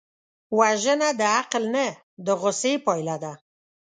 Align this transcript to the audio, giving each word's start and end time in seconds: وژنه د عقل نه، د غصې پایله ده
وژنه 0.57 1.09
د 1.19 1.21
عقل 1.37 1.63
نه، 1.75 1.87
د 2.25 2.27
غصې 2.41 2.73
پایله 2.85 3.15
ده 3.23 3.33